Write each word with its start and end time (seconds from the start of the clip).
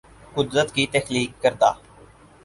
قدرت 0.35 0.71
کی 0.75 0.85
تخلیق 0.93 1.41
کردہ 1.41 1.71